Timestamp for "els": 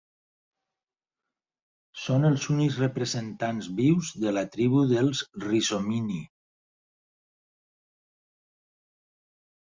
2.29-2.45